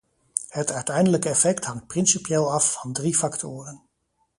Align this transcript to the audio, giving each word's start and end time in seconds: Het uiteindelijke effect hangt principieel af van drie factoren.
Het 0.49 0.71
uiteindelijke 0.71 1.29
effect 1.29 1.65
hangt 1.65 1.87
principieel 1.87 2.51
af 2.51 2.71
van 2.73 2.93
drie 2.93 3.15
factoren. 3.15 3.81